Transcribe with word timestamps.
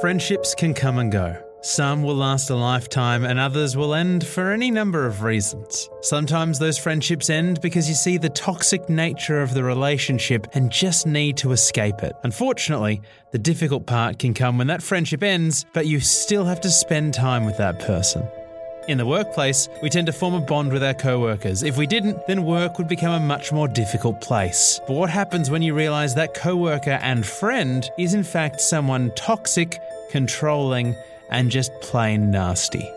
Friendships 0.00 0.54
can 0.54 0.74
come 0.74 1.00
and 1.00 1.10
go. 1.10 1.36
Some 1.60 2.04
will 2.04 2.14
last 2.14 2.50
a 2.50 2.54
lifetime 2.54 3.24
and 3.24 3.36
others 3.36 3.76
will 3.76 3.94
end 3.94 4.24
for 4.24 4.52
any 4.52 4.70
number 4.70 5.06
of 5.06 5.24
reasons. 5.24 5.90
Sometimes 6.02 6.56
those 6.60 6.78
friendships 6.78 7.30
end 7.30 7.60
because 7.60 7.88
you 7.88 7.96
see 7.96 8.16
the 8.16 8.28
toxic 8.28 8.88
nature 8.88 9.42
of 9.42 9.54
the 9.54 9.64
relationship 9.64 10.46
and 10.54 10.70
just 10.70 11.04
need 11.08 11.36
to 11.38 11.50
escape 11.50 12.04
it. 12.04 12.12
Unfortunately, 12.22 13.02
the 13.32 13.40
difficult 13.40 13.86
part 13.86 14.20
can 14.20 14.34
come 14.34 14.56
when 14.56 14.68
that 14.68 14.84
friendship 14.84 15.24
ends, 15.24 15.66
but 15.74 15.88
you 15.88 15.98
still 15.98 16.44
have 16.44 16.60
to 16.60 16.70
spend 16.70 17.12
time 17.12 17.44
with 17.44 17.56
that 17.56 17.80
person. 17.80 18.22
In 18.88 18.96
the 18.96 19.04
workplace, 19.04 19.68
we 19.82 19.90
tend 19.90 20.06
to 20.06 20.14
form 20.14 20.32
a 20.32 20.40
bond 20.40 20.72
with 20.72 20.82
our 20.82 20.94
co-workers. 20.94 21.62
If 21.62 21.76
we 21.76 21.86
didn't, 21.86 22.26
then 22.26 22.46
work 22.46 22.78
would 22.78 22.88
become 22.88 23.12
a 23.12 23.20
much 23.20 23.52
more 23.52 23.68
difficult 23.68 24.22
place. 24.22 24.80
But 24.86 24.94
what 24.94 25.10
happens 25.10 25.50
when 25.50 25.60
you 25.60 25.74
realize 25.74 26.14
that 26.14 26.32
co-worker 26.32 26.98
and 27.02 27.26
friend 27.26 27.86
is 27.98 28.14
in 28.14 28.24
fact 28.24 28.62
someone 28.62 29.12
toxic, 29.14 29.78
controlling, 30.10 30.96
and 31.30 31.50
just 31.50 31.70
plain 31.82 32.30
nasty? 32.30 32.90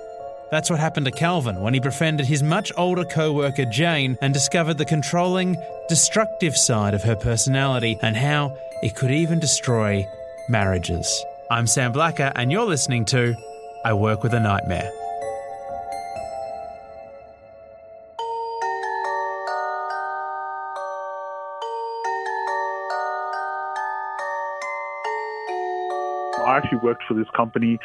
That's 0.50 0.70
what 0.70 0.80
happened 0.80 1.08
to 1.08 1.12
Calvin 1.12 1.60
when 1.60 1.74
he 1.74 1.82
befriended 1.82 2.26
his 2.26 2.42
much 2.42 2.72
older 2.78 3.04
co 3.04 3.34
worker 3.34 3.66
Jane 3.66 4.18
and 4.22 4.34
discovered 4.34 4.78
the 4.78 4.86
controlling, 4.86 5.58
destructive 5.90 6.56
side 6.56 6.94
of 6.94 7.04
her 7.04 7.18
personality 7.18 8.00
and 8.02 8.16
how 8.16 8.58
it 8.82 8.96
could 8.96 9.12
even 9.12 9.40
destroy 9.40 10.08
marriages. 10.48 11.26
I'm 11.50 11.68
Sam 11.68 11.92
Blacker, 11.92 12.32
and 12.34 12.50
you're 12.50 12.64
listening 12.64 13.04
to 13.08 13.36
I 13.84 13.92
Work 13.92 14.24
with 14.24 14.34
a 14.34 14.40
Nightmare. 14.40 14.90
Worked 26.84 27.04
for 27.08 27.14
this 27.14 27.30
company 27.36 27.80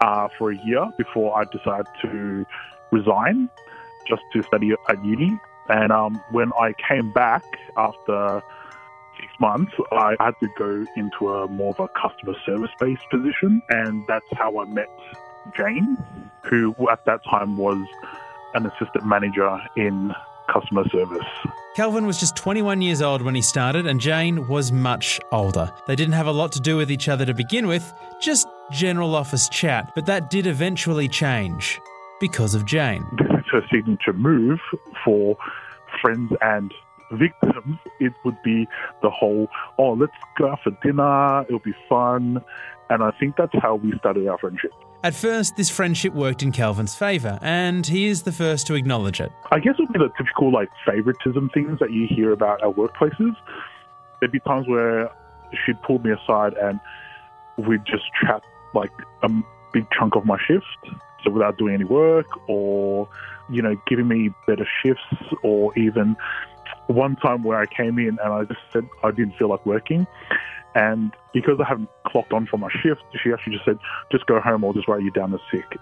uh, 0.00 0.28
for 0.38 0.52
a 0.52 0.56
year 0.64 0.86
before 0.96 1.38
I 1.38 1.44
decided 1.44 1.86
to 2.02 2.46
resign 2.90 3.48
just 4.08 4.22
to 4.32 4.42
study 4.42 4.72
at 4.88 5.04
uni. 5.04 5.38
And 5.68 5.92
um, 5.92 6.22
when 6.30 6.50
I 6.58 6.72
came 6.88 7.12
back 7.12 7.44
after 7.76 8.42
six 9.20 9.28
months, 9.38 9.72
I 9.92 10.16
had 10.18 10.34
to 10.40 10.48
go 10.56 10.86
into 10.96 11.28
a 11.28 11.48
more 11.48 11.74
of 11.78 11.80
a 11.80 11.88
customer 11.88 12.34
service 12.46 12.70
based 12.80 13.02
position. 13.10 13.62
And 13.68 14.04
that's 14.08 14.26
how 14.32 14.58
I 14.58 14.64
met 14.64 14.88
Jane, 15.56 15.96
who 16.44 16.74
at 16.90 17.04
that 17.04 17.22
time 17.24 17.56
was 17.56 17.86
an 18.54 18.66
assistant 18.66 19.04
manager 19.04 19.60
in 19.76 20.12
customer 20.52 20.88
service. 20.88 21.26
Calvin 21.76 22.06
was 22.06 22.18
just 22.18 22.34
21 22.36 22.82
years 22.82 23.02
old 23.02 23.22
when 23.22 23.34
he 23.34 23.42
started, 23.42 23.86
and 23.86 24.00
Jane 24.00 24.48
was 24.48 24.72
much 24.72 25.20
older. 25.30 25.72
They 25.86 25.94
didn't 25.94 26.14
have 26.14 26.26
a 26.26 26.32
lot 26.32 26.52
to 26.52 26.60
do 26.60 26.76
with 26.76 26.90
each 26.90 27.08
other 27.08 27.24
to 27.24 27.34
begin 27.34 27.66
with, 27.68 27.92
just 28.20 28.48
general 28.72 29.14
office 29.14 29.48
chat, 29.48 29.92
but 29.94 30.06
that 30.06 30.30
did 30.30 30.46
eventually 30.46 31.08
change 31.08 31.80
because 32.20 32.54
of 32.54 32.64
Jane. 32.64 33.06
This 33.18 33.28
is 33.30 33.44
her 33.52 33.62
signature 33.70 34.12
move 34.12 34.58
for 35.04 35.36
friends 36.02 36.32
and 36.40 36.72
victims. 37.12 37.78
It 38.00 38.12
would 38.24 38.40
be 38.42 38.66
the 39.02 39.10
whole, 39.10 39.48
oh, 39.78 39.92
let's 39.92 40.12
go 40.36 40.50
out 40.50 40.60
for 40.62 40.72
dinner, 40.82 41.42
it'll 41.42 41.60
be 41.60 41.74
fun. 41.88 42.42
And 42.90 43.02
I 43.02 43.10
think 43.12 43.36
that's 43.36 43.54
how 43.60 43.76
we 43.76 43.92
started 43.98 44.26
our 44.28 44.38
friendship. 44.38 44.72
At 45.04 45.14
first, 45.14 45.54
this 45.54 45.70
friendship 45.70 46.12
worked 46.12 46.42
in 46.42 46.50
Calvin's 46.50 46.96
favour, 46.96 47.38
and 47.40 47.86
he 47.86 48.08
is 48.08 48.22
the 48.22 48.32
first 48.32 48.66
to 48.66 48.74
acknowledge 48.74 49.20
it. 49.20 49.30
I 49.52 49.60
guess 49.60 49.74
it 49.78 49.82
would 49.82 49.92
be 49.92 50.00
the 50.00 50.10
typical 50.18 50.52
like 50.52 50.68
favoritism 50.84 51.50
things 51.54 51.78
that 51.78 51.92
you 51.92 52.08
hear 52.08 52.32
about 52.32 52.64
at 52.64 52.74
workplaces. 52.74 53.36
There'd 54.18 54.32
be 54.32 54.40
times 54.40 54.66
where 54.66 55.08
she'd 55.64 55.80
pull 55.82 56.00
me 56.00 56.10
aside 56.10 56.54
and 56.54 56.80
we'd 57.56 57.84
just 57.86 58.02
chat 58.20 58.42
like 58.74 58.90
a 59.22 59.30
big 59.72 59.86
chunk 59.96 60.16
of 60.16 60.24
my 60.24 60.36
shift, 60.48 60.66
so 61.22 61.30
without 61.30 61.58
doing 61.58 61.74
any 61.74 61.84
work, 61.84 62.26
or 62.48 63.08
you 63.48 63.62
know, 63.62 63.80
giving 63.86 64.08
me 64.08 64.30
better 64.48 64.66
shifts, 64.82 65.32
or 65.44 65.78
even 65.78 66.16
one 66.88 67.14
time 67.16 67.44
where 67.44 67.58
I 67.58 67.66
came 67.66 68.00
in 68.00 68.18
and 68.22 68.32
I 68.32 68.44
just 68.44 68.60
said 68.72 68.88
I 69.04 69.12
didn't 69.12 69.36
feel 69.38 69.48
like 69.48 69.64
working. 69.64 70.08
And 70.78 71.12
because 71.34 71.58
I 71.60 71.68
haven't 71.68 71.88
clocked 72.06 72.32
on 72.32 72.46
for 72.46 72.56
my 72.56 72.68
shift, 72.82 73.02
she 73.20 73.32
actually 73.32 73.54
just 73.54 73.64
said, 73.64 73.78
just 74.12 74.26
go 74.26 74.38
home 74.38 74.62
or 74.62 74.72
just 74.72 74.86
write 74.86 75.02
you 75.02 75.10
down 75.10 75.34
as 75.34 75.40
sick. 75.50 75.76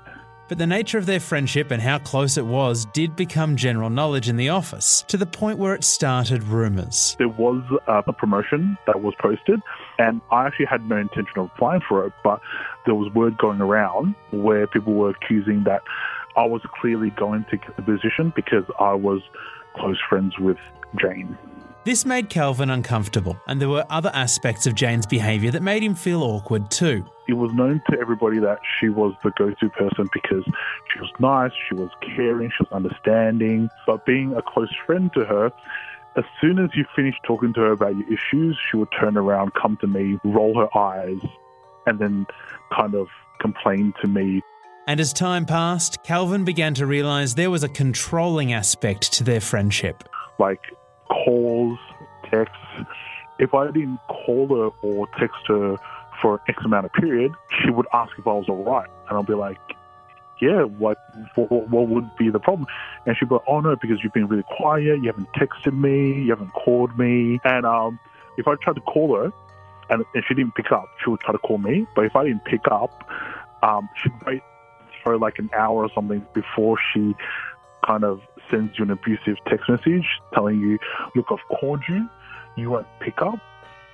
But 0.49 0.57
the 0.57 0.67
nature 0.67 0.97
of 0.97 1.05
their 1.05 1.21
friendship 1.21 1.71
and 1.71 1.83
how 1.83 1.99
close 1.99 2.39
it 2.39 2.47
was 2.47 2.87
did 2.87 3.15
become 3.15 3.57
general 3.57 3.91
knowledge 3.91 4.29
in 4.29 4.37
the 4.37 4.49
office, 4.49 5.05
to 5.09 5.19
the 5.19 5.27
point 5.27 5.59
where 5.59 5.75
it 5.75 5.85
started 5.85 6.45
rumours. 6.45 7.15
There 7.19 7.29
was 7.29 7.63
uh, 7.87 8.03
a 8.07 8.13
promotion 8.13 8.79
that 8.87 9.03
was 9.03 9.13
posted, 9.21 9.61
and 9.99 10.23
I 10.31 10.47
actually 10.47 10.67
had 10.67 10.89
no 10.89 10.97
intention 10.97 11.33
of 11.37 11.51
applying 11.55 11.83
for 11.87 12.07
it, 12.07 12.15
but 12.25 12.41
there 12.87 12.95
was 12.95 13.13
word 13.13 13.37
going 13.37 13.61
around 13.61 14.15
where 14.31 14.67
people 14.67 14.95
were 14.95 15.11
accusing 15.11 15.65
that 15.65 15.83
I 16.37 16.47
was 16.47 16.63
clearly 16.81 17.11
going 17.11 17.45
to 17.51 17.59
get 17.59 17.77
the 17.77 17.83
position 17.83 18.33
because 18.35 18.65
I 18.79 18.95
was 18.95 19.21
close 19.75 19.99
friends 20.09 20.39
with 20.39 20.59
Jane. 20.99 21.37
This 21.87 22.05
made 22.05 22.29
Calvin 22.31 22.71
uncomfortable, 22.71 23.41
and 23.47 23.61
there 23.61 23.69
were 23.69 23.87
other 23.91 24.11
aspects 24.13 24.67
of 24.67 24.75
Jane's 24.75 25.07
behaviour 25.07 25.53
that 25.53 25.63
made 25.63 25.85
him 25.85 25.95
feel 25.95 26.25
awkward 26.25 26.69
too. 26.69 27.05
It 27.29 27.35
was 27.35 27.53
known 27.53 27.81
to 27.89 28.01
everybody 28.01 28.41
that 28.41 28.59
she 28.77 28.89
was 28.89 29.15
the 29.23 29.31
go 29.39 29.53
to 29.53 29.69
person 29.71 30.09
because 30.13 30.43
she 30.93 30.99
was 30.99 31.13
nice, 31.21 31.53
she 31.69 31.77
was 31.77 31.89
caring, 32.01 32.51
she 32.51 32.65
was 32.65 32.73
understanding. 32.73 33.71
But 33.87 34.05
being 34.05 34.35
a 34.35 34.43
close 34.43 34.75
friend 34.85 35.13
to 35.15 35.25
her, 35.27 35.53
as 36.17 36.25
soon 36.41 36.59
as 36.59 36.71
you 36.75 36.85
finished 36.97 37.21
talking 37.23 37.53
to 37.53 37.61
her 37.61 37.71
about 37.71 37.97
your 37.97 38.13
issues, 38.13 38.59
she 38.69 38.77
would 38.77 38.89
turn 38.99 39.17
around, 39.17 39.53
come 39.55 39.77
to 39.81 39.87
me, 39.87 40.19
roll 40.25 40.59
her 40.59 40.77
eyes, 40.77 41.21
and 41.87 42.01
then 42.01 42.27
kind 42.77 42.97
of 42.97 43.07
complain 43.41 43.95
to 44.03 44.09
me. 44.09 44.43
And 44.89 44.99
as 44.99 45.13
time 45.13 45.47
passed, 45.47 46.03
Calvin 46.03 46.45
began 46.45 46.75
to 46.75 46.85
realise 46.85 47.35
there 47.35 47.53
was 47.53 47.63
a 47.63 47.69
controlling 47.69 48.53
aspect 48.53 49.13
to 49.13 49.23
their 49.23 49.41
friendship. 49.41 50.03
Like 50.41 50.63
calls, 51.09 51.79
texts. 52.31 52.57
If 53.39 53.55
I 53.55 53.67
didn't 53.67 54.01
call 54.09 54.49
her 54.49 54.71
or 54.83 55.07
text 55.19 55.47
her 55.49 55.77
for 56.21 56.41
X 56.49 56.65
amount 56.65 56.87
of 56.87 56.93
period, 56.93 57.33
she 57.63 57.71
would 57.71 57.87
ask 57.93 58.13
if 58.19 58.27
I 58.27 58.33
was 58.33 58.49
all 58.49 58.65
right. 58.65 58.89
And 59.09 59.17
I'll 59.17 59.23
be 59.23 59.35
like, 59.35 59.59
yeah, 60.41 60.63
what, 60.63 60.99
what, 61.35 61.69
what 61.69 61.89
would 61.89 62.17
be 62.17 62.31
the 62.31 62.39
problem? 62.39 62.67
And 63.07 63.17
she'd 63.17 63.29
be 63.29 63.35
like, 63.35 63.45
oh 63.49 63.61
no, 63.61 63.77
because 63.77 64.03
you've 64.03 64.13
been 64.13 64.27
really 64.27 64.45
quiet, 64.57 65.03
you 65.03 65.07
haven't 65.07 65.33
texted 65.33 65.79
me, 65.79 66.23
you 66.25 66.31
haven't 66.31 66.53
called 66.53 66.99
me. 66.99 67.41
And 67.45 67.65
um, 67.65 67.99
if 68.37 68.47
I 68.47 68.55
tried 68.57 68.75
to 68.75 68.83
call 68.83 69.17
her 69.17 69.33
and, 69.91 70.05
and 70.15 70.25
she 70.27 70.35
didn't 70.35 70.55
pick 70.55 70.73
up, 70.73 70.89
she 71.03 71.11
would 71.11 71.21
try 71.21 71.33
to 71.33 71.39
call 71.39 71.59
me. 71.59 71.87
But 71.95 72.07
if 72.07 72.17
I 72.17 72.25
didn't 72.25 72.45
pick 72.45 72.67
up, 72.71 73.09
um, 73.63 73.89
she'd 74.03 74.13
wait 74.27 74.43
for 75.03 75.19
like 75.19 75.39
an 75.39 75.51
hour 75.55 75.85
or 75.85 75.91
something 75.95 76.27
before 76.35 76.79
she 76.93 77.15
kind 77.87 78.05
of 78.05 78.21
sends 78.51 78.79
you 78.79 78.85
an 78.85 78.91
abusive 78.91 79.37
text 79.49 79.69
message 79.69 80.07
telling 80.35 80.61
you, 80.61 80.79
look, 81.15 81.27
I've 81.31 81.59
called 81.59 81.83
you, 81.89 82.09
you 82.57 82.71
won't 82.71 82.87
pick 83.01 83.21
up. 83.21 83.39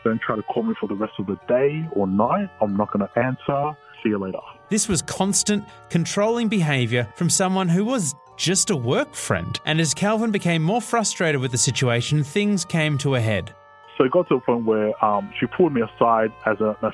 Don't 0.04 0.20
try 0.20 0.37
to 0.37 0.43
call 0.43 0.64
me 0.64 0.75
for 0.81 0.88
the 0.88 0.94
rest 0.94 1.12
of 1.19 1.26
the 1.26 1.38
day 1.49 1.87
or 1.93 2.06
night. 2.06 2.49
I'm 2.60 2.76
not 2.76 2.93
going 2.93 3.06
to 3.06 3.19
answer. 3.19 3.76
See 4.02 4.08
you 4.08 4.19
later. 4.19 4.38
This 4.69 4.88
was 4.88 5.00
constant, 5.02 5.64
controlling 5.90 6.49
behaviour 6.49 7.08
from 7.14 7.31
someone 7.31 7.69
who 7.69 7.84
was 7.84 8.14
just 8.37 8.70
a 8.70 8.76
work 8.76 9.14
friend. 9.14 9.60
And 9.64 9.81
as 9.81 9.94
Calvin 9.94 10.32
became 10.32 10.62
more 10.62 10.81
frustrated 10.81 11.40
with 11.40 11.52
the 11.52 11.58
situation, 11.58 12.25
things 12.25 12.64
came 12.64 12.99
to 12.99 13.14
a 13.14 13.20
head. 13.20 13.54
So 13.96 14.04
it 14.04 14.10
got 14.10 14.28
to 14.28 14.37
a 14.37 14.40
point 14.40 14.64
where 14.64 15.04
um, 15.04 15.32
she 15.38 15.46
pulled 15.46 15.72
me 15.72 15.82
aside 15.82 16.32
as 16.46 16.60
a, 16.60 16.76
a 16.82 16.93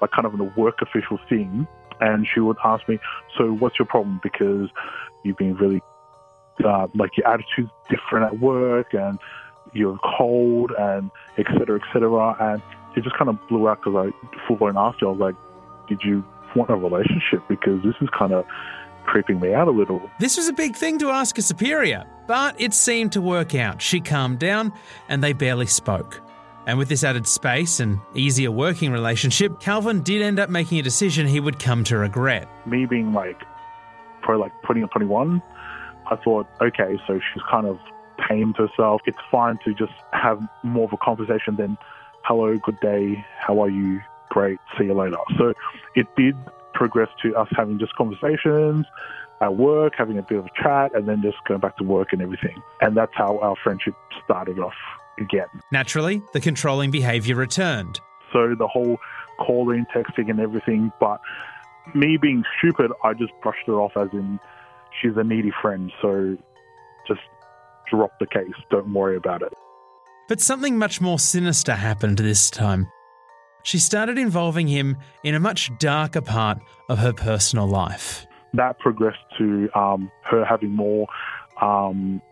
like 0.00 0.10
kind 0.10 0.26
of 0.26 0.38
a 0.38 0.44
work 0.60 0.82
official 0.82 1.18
thing. 1.28 1.66
And 2.00 2.26
she 2.32 2.40
would 2.40 2.58
ask 2.62 2.86
me, 2.88 2.98
"So 3.38 3.52
what's 3.54 3.78
your 3.78 3.86
problem? 3.86 4.20
Because 4.22 4.68
you've 5.24 5.38
been 5.38 5.56
really 5.56 5.80
uh, 6.64 6.88
like 6.94 7.16
your 7.16 7.26
attitude's 7.28 7.70
different 7.88 8.26
at 8.26 8.40
work, 8.40 8.94
and 8.94 9.18
you're 9.72 9.98
cold, 10.18 10.72
and 10.78 11.10
et 11.38 11.46
cetera, 11.58 11.80
et 11.80 11.86
cetera." 11.92 12.36
And 12.40 12.62
it 12.96 13.04
just 13.04 13.16
kind 13.16 13.28
of 13.28 13.38
blew 13.48 13.68
out 13.68 13.82
because 13.82 14.12
I 14.12 14.46
full 14.46 14.56
blown 14.56 14.76
asked 14.76 15.00
her. 15.00 15.08
I 15.08 15.10
was 15.10 15.20
like, 15.20 15.34
"Did 15.88 16.00
you 16.02 16.24
want 16.54 16.70
a 16.70 16.76
relationship? 16.76 17.42
Because 17.48 17.82
this 17.82 17.94
is 18.00 18.08
kind 18.16 18.32
of." 18.32 18.44
creeping 19.06 19.38
me 19.38 19.54
out 19.54 19.68
a 19.68 19.70
little. 19.70 20.02
This 20.18 20.36
was 20.36 20.48
a 20.48 20.52
big 20.52 20.74
thing 20.74 20.98
to 20.98 21.10
ask 21.10 21.38
a 21.38 21.42
superior, 21.42 22.04
but 22.26 22.60
it 22.60 22.74
seemed 22.74 23.12
to 23.12 23.20
work 23.20 23.54
out. 23.54 23.80
She 23.80 24.00
calmed 24.00 24.40
down 24.40 24.72
and 25.08 25.22
they 25.22 25.32
barely 25.32 25.66
spoke. 25.66 26.20
And 26.66 26.78
with 26.78 26.88
this 26.88 27.04
added 27.04 27.28
space 27.28 27.78
and 27.78 28.00
easier 28.14 28.50
working 28.50 28.90
relationship, 28.90 29.60
Calvin 29.60 30.02
did 30.02 30.20
end 30.20 30.40
up 30.40 30.50
making 30.50 30.80
a 30.80 30.82
decision 30.82 31.26
he 31.26 31.38
would 31.38 31.60
come 31.60 31.84
to 31.84 31.96
regret. 31.96 32.48
Me 32.66 32.86
being 32.86 33.12
like, 33.12 33.40
probably 34.22 34.42
like 34.42 34.62
20 34.62 34.82
or 34.82 34.88
21, 34.88 35.40
I 36.10 36.16
thought, 36.16 36.46
okay, 36.60 36.98
so 37.06 37.20
she's 37.32 37.42
kind 37.50 37.66
of 37.66 37.78
tamed 38.28 38.56
herself. 38.56 39.02
It's 39.06 39.18
fine 39.30 39.58
to 39.64 39.74
just 39.74 39.92
have 40.12 40.40
more 40.62 40.84
of 40.84 40.92
a 40.92 40.96
conversation 40.96 41.56
than, 41.56 41.76
hello, 42.22 42.56
good 42.58 42.78
day, 42.80 43.24
how 43.38 43.60
are 43.60 43.68
you? 43.68 44.00
Great, 44.30 44.58
see 44.78 44.84
you 44.84 44.94
later. 44.94 45.16
So 45.38 45.52
it 45.94 46.06
did 46.16 46.36
progress 46.74 47.08
to 47.22 47.34
us 47.36 47.48
having 47.56 47.78
just 47.78 47.94
conversations 47.94 48.86
at 49.40 49.56
work, 49.56 49.94
having 49.96 50.18
a 50.18 50.22
bit 50.22 50.38
of 50.38 50.46
a 50.46 50.62
chat, 50.62 50.94
and 50.94 51.06
then 51.08 51.22
just 51.22 51.36
going 51.46 51.60
back 51.60 51.76
to 51.78 51.84
work 51.84 52.12
and 52.12 52.22
everything. 52.22 52.62
And 52.80 52.96
that's 52.96 53.12
how 53.14 53.38
our 53.38 53.54
friendship 53.62 53.94
started 54.24 54.58
off 54.58 54.74
again. 55.18 55.46
Naturally, 55.70 56.22
the 56.32 56.40
controlling 56.40 56.90
behaviour 56.90 57.36
returned. 57.36 58.00
So 58.32 58.54
the 58.54 58.66
whole 58.66 58.98
calling, 59.38 59.86
texting, 59.94 60.30
and 60.30 60.40
everything. 60.40 60.92
But 61.00 61.20
me 61.94 62.16
being 62.16 62.44
stupid, 62.58 62.92
I 63.04 63.12
just 63.14 63.32
brushed 63.42 63.68
it 63.68 63.72
off 63.72 63.92
as 63.96 64.08
in 64.12 64.40
she's 65.00 65.16
a 65.16 65.24
needy 65.24 65.52
friend. 65.62 65.92
So 66.02 66.36
just 67.06 67.20
drop 67.90 68.18
the 68.18 68.26
case. 68.26 68.54
Don't 68.70 68.92
worry 68.92 69.16
about 69.16 69.42
it. 69.42 69.52
But 70.28 70.40
something 70.40 70.76
much 70.76 71.00
more 71.00 71.18
sinister 71.18 71.72
happened 71.72 72.18
this 72.18 72.50
time. 72.50 72.88
She 73.62 73.78
started 73.78 74.18
involving 74.18 74.68
him 74.68 74.96
in 75.24 75.34
a 75.34 75.40
much 75.40 75.70
darker 75.78 76.20
part 76.20 76.58
of 76.88 76.98
her 76.98 77.12
personal 77.12 77.66
life. 77.66 78.26
That 78.54 78.78
progressed 78.78 79.24
to 79.38 79.68
um, 79.74 80.10
her 80.22 80.44
having 80.44 80.70
more 80.70 81.06
um, 81.60 82.22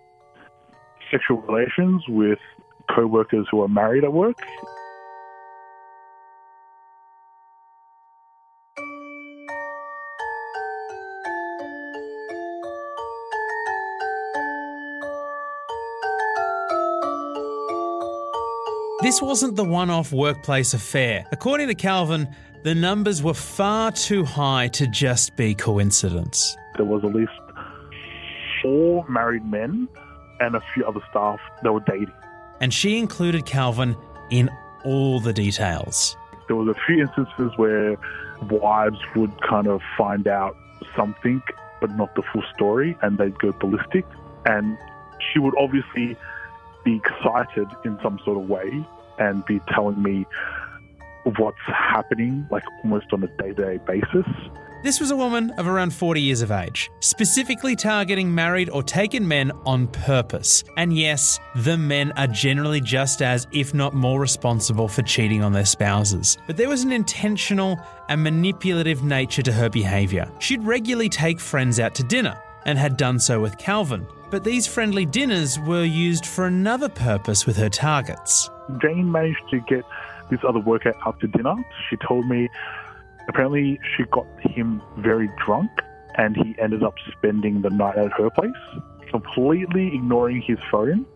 sexual 1.10 1.38
relations 1.42 2.02
with 2.08 2.38
co 2.94 3.06
workers 3.06 3.46
who 3.50 3.62
are 3.62 3.68
married 3.68 4.04
at 4.04 4.12
work. 4.12 4.36
This 19.04 19.20
wasn't 19.20 19.56
the 19.56 19.64
one 19.64 19.90
off 19.90 20.14
workplace 20.14 20.72
affair. 20.72 21.26
According 21.30 21.68
to 21.68 21.74
Calvin, 21.74 22.26
the 22.62 22.74
numbers 22.74 23.22
were 23.22 23.34
far 23.34 23.92
too 23.92 24.24
high 24.24 24.68
to 24.68 24.86
just 24.86 25.36
be 25.36 25.54
coincidence. 25.54 26.56
There 26.76 26.86
was 26.86 27.04
at 27.04 27.14
least 27.14 27.30
four 28.62 29.06
married 29.06 29.44
men 29.44 29.88
and 30.40 30.56
a 30.56 30.62
few 30.72 30.86
other 30.86 31.02
staff 31.10 31.38
that 31.62 31.70
were 31.70 31.84
dating. 31.86 32.14
And 32.62 32.72
she 32.72 32.96
included 32.96 33.44
Calvin 33.44 33.94
in 34.30 34.48
all 34.86 35.20
the 35.20 35.34
details. 35.34 36.16
There 36.46 36.56
was 36.56 36.74
a 36.74 36.80
few 36.86 37.02
instances 37.02 37.52
where 37.58 37.98
wives 38.48 39.00
would 39.16 39.38
kind 39.42 39.66
of 39.66 39.82
find 39.98 40.26
out 40.26 40.56
something 40.96 41.42
but 41.78 41.94
not 41.94 42.14
the 42.14 42.22
full 42.32 42.42
story 42.54 42.96
and 43.02 43.18
they'd 43.18 43.38
go 43.38 43.52
ballistic 43.52 44.06
and 44.46 44.78
she 45.30 45.40
would 45.40 45.52
obviously 45.58 46.16
be 46.86 46.96
excited 46.96 47.66
in 47.84 47.98
some 48.02 48.18
sort 48.24 48.38
of 48.38 48.48
way 48.48 48.86
and 49.18 49.44
be 49.46 49.60
telling 49.74 50.02
me 50.02 50.26
what's 51.38 51.56
happening, 51.66 52.46
like 52.50 52.64
almost 52.82 53.06
on 53.12 53.22
a 53.22 53.28
day 53.42 53.52
to 53.52 53.54
day 53.54 53.78
basis. 53.86 54.26
This 54.82 55.00
was 55.00 55.10
a 55.10 55.16
woman 55.16 55.50
of 55.52 55.66
around 55.66 55.94
40 55.94 56.20
years 56.20 56.42
of 56.42 56.50
age, 56.50 56.90
specifically 57.00 57.74
targeting 57.74 58.34
married 58.34 58.68
or 58.68 58.82
taken 58.82 59.26
men 59.26 59.50
on 59.64 59.86
purpose. 59.86 60.62
And 60.76 60.94
yes, 60.94 61.40
the 61.56 61.78
men 61.78 62.12
are 62.18 62.26
generally 62.26 62.82
just 62.82 63.22
as, 63.22 63.46
if 63.50 63.72
not 63.72 63.94
more, 63.94 64.20
responsible 64.20 64.88
for 64.88 65.00
cheating 65.00 65.42
on 65.42 65.54
their 65.54 65.64
spouses. 65.64 66.36
But 66.46 66.58
there 66.58 66.68
was 66.68 66.82
an 66.82 66.92
intentional 66.92 67.78
and 68.10 68.22
manipulative 68.22 69.02
nature 69.02 69.40
to 69.40 69.52
her 69.52 69.70
behaviour. 69.70 70.30
She'd 70.38 70.62
regularly 70.62 71.08
take 71.08 71.40
friends 71.40 71.80
out 71.80 71.94
to 71.94 72.02
dinner, 72.02 72.38
and 72.66 72.78
had 72.78 72.96
done 72.96 73.18
so 73.18 73.40
with 73.40 73.56
Calvin. 73.56 74.06
But 74.30 74.44
these 74.44 74.66
friendly 74.66 75.06
dinners 75.06 75.58
were 75.60 75.84
used 75.84 76.26
for 76.26 76.46
another 76.46 76.88
purpose 76.88 77.46
with 77.46 77.56
her 77.56 77.68
targets. 77.68 78.50
Jane 78.80 79.10
managed 79.10 79.48
to 79.50 79.60
get 79.60 79.84
this 80.30 80.40
other 80.46 80.60
worker 80.60 80.94
out 81.06 81.20
to 81.20 81.28
dinner. 81.28 81.54
She 81.88 81.96
told 81.96 82.26
me 82.26 82.48
apparently 83.28 83.80
she 83.96 84.04
got 84.04 84.26
him 84.40 84.82
very 84.98 85.30
drunk 85.44 85.70
and 86.16 86.36
he 86.36 86.54
ended 86.58 86.82
up 86.82 86.94
spending 87.12 87.62
the 87.62 87.70
night 87.70 87.96
at 87.96 88.12
her 88.12 88.30
place, 88.30 88.52
completely 89.08 89.88
ignoring 89.88 90.40
his 90.42 90.58
phone. 90.70 91.06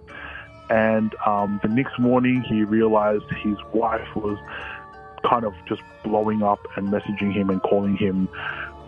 And 0.71 1.15
um, 1.25 1.61
the 1.63 1.69
next 1.69 1.99
morning, 1.99 2.43
he 2.43 2.65
realized 2.65 3.25
his 3.43 3.57
wife 3.73 4.07
was 4.15 4.39
kind 5.25 5.45
of 5.45 5.55
just 5.67 5.83
blowing 6.03 6.43
up 6.43 6.61
and 6.77 6.89
messaging 6.89 7.33
him 7.33 7.49
and 7.49 7.63
calling 7.63 7.97
him. 7.97 8.29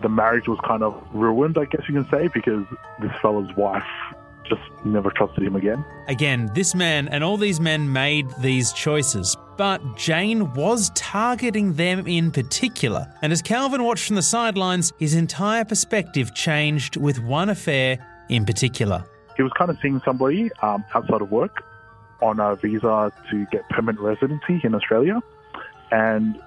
The 0.01 0.09
marriage 0.09 0.47
was 0.47 0.59
kind 0.65 0.83
of 0.83 1.01
ruined, 1.13 1.57
I 1.57 1.65
guess 1.65 1.87
you 1.87 1.95
can 1.95 2.09
say, 2.09 2.27
because 2.27 2.65
this 2.99 3.11
fella's 3.21 3.55
wife 3.55 3.83
just 4.51 4.85
never 4.85 5.09
trusted 5.11 5.43
him 5.43 5.55
again. 5.55 5.83
Again, 6.07 6.51
this 6.53 6.75
man 6.75 7.07
and 7.07 7.23
all 7.23 7.37
these 7.37 7.59
men 7.59 7.91
made 7.91 8.27
these 8.39 8.73
choices, 8.73 9.35
but 9.57 9.79
Jane 9.95 10.53
was 10.53 10.91
targeting 10.93 11.73
them 11.73 12.05
in 12.05 12.31
particular. 12.31 13.07
And 13.21 13.31
as 13.31 13.41
Calvin 13.41 13.83
watched 13.83 14.07
from 14.07 14.17
the 14.17 14.21
sidelines, 14.21 14.91
his 14.99 15.13
entire 15.15 15.63
perspective 15.63 16.35
changed 16.35 16.97
with 16.97 17.19
one 17.19 17.49
affair 17.49 18.05
in 18.29 18.45
particular. 18.45 19.03
He 19.37 19.43
was 19.43 19.53
kind 19.57 19.71
of 19.71 19.77
seeing 19.81 20.01
somebody 20.03 20.51
um, 20.61 20.83
outside 20.93 21.21
of 21.21 21.31
work 21.31 21.63
on 22.21 22.39
a 22.39 22.55
visa 22.55 23.11
to 23.29 23.45
get 23.51 23.67
permanent 23.69 23.99
residency 23.99 24.59
in 24.63 24.75
Australia. 24.75 25.21
And 25.91 26.39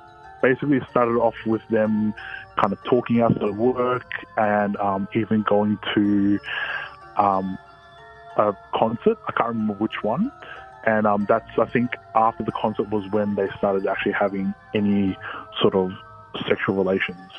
basically 0.44 0.78
started 0.90 1.16
off 1.16 1.34
with 1.46 1.66
them 1.68 2.12
kind 2.60 2.72
of 2.72 2.82
talking 2.84 3.22
outside 3.22 3.42
of 3.42 3.56
work 3.56 4.10
and 4.36 4.76
um, 4.76 5.08
even 5.14 5.42
going 5.42 5.78
to 5.94 6.38
um, 7.16 7.56
a 8.36 8.56
concert. 8.74 9.18
I 9.28 9.32
can't 9.32 9.50
remember 9.50 9.74
which 9.74 10.02
one. 10.02 10.30
And 10.86 11.06
um, 11.06 11.26
that's, 11.28 11.48
I 11.58 11.64
think, 11.66 11.90
after 12.14 12.42
the 12.42 12.52
concert 12.52 12.90
was 12.90 13.10
when 13.10 13.34
they 13.36 13.48
started 13.56 13.86
actually 13.86 14.12
having 14.12 14.54
any 14.74 15.16
sort 15.60 15.74
of 15.74 15.92
sexual 16.46 16.76
relations. 16.76 17.30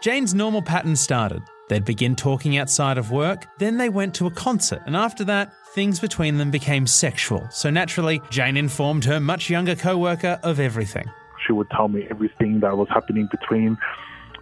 Jane's 0.00 0.34
normal 0.34 0.62
pattern 0.62 0.96
started. 0.96 1.42
They'd 1.68 1.84
begin 1.84 2.14
talking 2.14 2.58
outside 2.58 2.98
of 2.98 3.10
work, 3.10 3.46
then 3.58 3.78
they 3.78 3.88
went 3.88 4.14
to 4.16 4.26
a 4.26 4.30
concert, 4.30 4.82
and 4.84 4.94
after 4.94 5.24
that, 5.24 5.54
things 5.74 5.98
between 5.98 6.36
them 6.36 6.50
became 6.50 6.86
sexual. 6.86 7.46
So 7.50 7.70
naturally, 7.70 8.20
Jane 8.30 8.56
informed 8.56 9.04
her 9.06 9.18
much 9.18 9.48
younger 9.48 9.74
co 9.74 9.96
worker 9.96 10.38
of 10.42 10.60
everything. 10.60 11.08
She 11.46 11.52
would 11.52 11.70
tell 11.70 11.88
me 11.88 12.06
everything 12.10 12.60
that 12.60 12.76
was 12.76 12.88
happening 12.90 13.28
between 13.30 13.78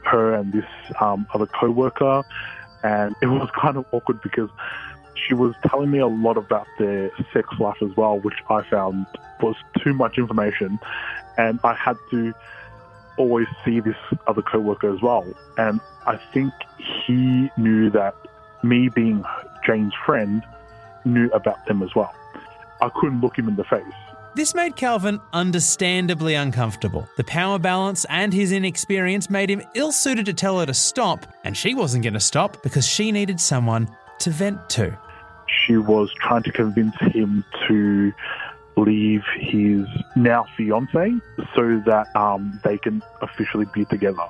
her 0.04 0.34
and 0.34 0.52
this 0.52 0.64
um, 1.00 1.26
other 1.32 1.46
co 1.46 1.70
worker. 1.70 2.24
And 2.82 3.14
it 3.22 3.26
was 3.26 3.48
kind 3.60 3.76
of 3.76 3.86
awkward 3.92 4.20
because 4.20 4.50
she 5.26 5.34
was 5.34 5.54
telling 5.66 5.90
me 5.90 5.98
a 5.98 6.06
lot 6.06 6.36
about 6.36 6.66
their 6.78 7.10
sex 7.32 7.48
life 7.58 7.76
as 7.82 7.96
well, 7.96 8.18
which 8.18 8.36
I 8.48 8.62
found 8.62 9.06
was 9.40 9.56
too 9.82 9.94
much 9.94 10.18
information. 10.18 10.78
And 11.38 11.58
I 11.64 11.74
had 11.74 11.96
to 12.10 12.32
always 13.16 13.46
see 13.64 13.80
this 13.80 13.96
other 14.26 14.42
coworker 14.42 14.94
as 14.94 15.00
well. 15.02 15.26
And 15.58 15.80
I 16.06 16.18
think 16.32 16.52
he 17.06 17.50
knew 17.56 17.90
that 17.90 18.14
me 18.62 18.88
being 18.88 19.24
Jane's 19.66 19.94
friend 20.06 20.42
knew 21.04 21.28
about 21.30 21.64
them 21.66 21.82
as 21.82 21.94
well. 21.94 22.14
I 22.80 22.88
couldn't 22.88 23.20
look 23.20 23.38
him 23.38 23.48
in 23.48 23.56
the 23.56 23.64
face. 23.64 23.84
This 24.34 24.54
made 24.54 24.76
Calvin 24.76 25.20
understandably 25.34 26.34
uncomfortable. 26.34 27.06
The 27.18 27.24
power 27.24 27.58
balance 27.58 28.06
and 28.06 28.32
his 28.32 28.50
inexperience 28.50 29.28
made 29.28 29.50
him 29.50 29.62
ill 29.74 29.92
suited 29.92 30.24
to 30.26 30.32
tell 30.32 30.58
her 30.58 30.64
to 30.64 30.72
stop, 30.72 31.26
and 31.44 31.54
she 31.54 31.74
wasn't 31.74 32.04
going 32.04 32.14
to 32.14 32.20
stop 32.20 32.62
because 32.62 32.86
she 32.86 33.12
needed 33.12 33.38
someone 33.38 33.94
to 34.20 34.30
vent 34.30 34.70
to. 34.70 34.98
She 35.66 35.76
was 35.76 36.12
trying 36.14 36.42
to 36.44 36.52
convince 36.52 36.96
him 36.98 37.44
to 37.68 38.12
leave 38.76 39.22
his 39.36 39.86
now 40.16 40.46
fiance 40.56 41.14
so 41.54 41.82
that 41.86 42.14
um, 42.16 42.58
they 42.64 42.78
can 42.78 43.02
officially 43.20 43.66
be 43.74 43.84
together. 43.84 44.24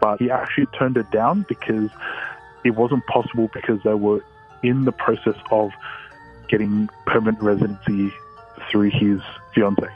But 0.00 0.20
he 0.20 0.30
actually 0.30 0.66
turned 0.78 0.96
it 0.96 1.10
down 1.10 1.44
because 1.48 1.90
it 2.64 2.70
wasn't 2.70 3.06
possible 3.06 3.50
because 3.52 3.82
they 3.82 3.94
were 3.94 4.24
in 4.62 4.84
the 4.84 4.92
process 4.92 5.36
of 5.50 5.70
getting 6.48 6.88
permanent 7.06 7.42
residency 7.42 8.12
through 8.70 8.90
his 8.90 9.20
fiance. 9.54 9.88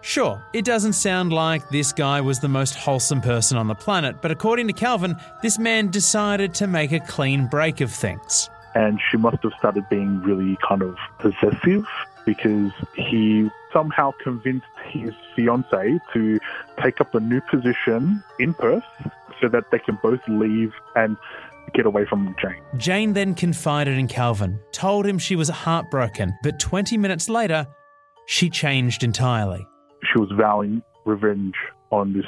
Sure, 0.00 0.40
it 0.52 0.64
doesn't 0.64 0.92
sound 0.92 1.32
like 1.32 1.68
this 1.70 1.92
guy 1.92 2.20
was 2.20 2.38
the 2.38 2.48
most 2.48 2.76
wholesome 2.76 3.20
person 3.20 3.58
on 3.58 3.66
the 3.66 3.74
planet, 3.74 4.22
but 4.22 4.30
according 4.30 4.68
to 4.68 4.72
Calvin, 4.72 5.16
this 5.42 5.58
man 5.58 5.90
decided 5.90 6.54
to 6.54 6.68
make 6.68 6.92
a 6.92 7.00
clean 7.00 7.48
break 7.48 7.80
of 7.80 7.90
things. 7.90 8.48
And 8.76 9.00
she 9.10 9.16
must 9.16 9.42
have 9.42 9.52
started 9.58 9.88
being 9.88 10.20
really 10.22 10.58
kind 10.66 10.82
of 10.82 10.96
possessive 11.18 11.86
because 12.26 12.72
he 12.94 13.48
somehow 13.72 14.12
convinced 14.22 14.66
his 14.84 15.14
fiance 15.34 15.98
to 16.12 16.38
take 16.82 17.00
up 17.00 17.14
a 17.14 17.20
new 17.20 17.40
position 17.50 18.22
in 18.38 18.52
Perth 18.54 18.84
so 19.40 19.48
that 19.48 19.70
they 19.70 19.78
can 19.78 19.98
both 20.02 20.20
leave 20.28 20.72
and 20.94 21.16
get 21.74 21.86
away 21.86 22.04
from 22.04 22.34
Jane. 22.40 22.60
Jane 22.76 23.12
then 23.12 23.34
confided 23.34 23.96
in 23.96 24.08
Calvin, 24.08 24.60
told 24.72 25.06
him 25.06 25.18
she 25.18 25.36
was 25.36 25.48
heartbroken, 25.48 26.34
but 26.42 26.58
20 26.60 26.96
minutes 26.96 27.28
later, 27.28 27.66
she 28.26 28.50
changed 28.50 29.02
entirely 29.02 29.66
she 30.12 30.18
was 30.18 30.30
vowing 30.32 30.82
revenge 31.04 31.54
on 31.90 32.12
this 32.12 32.26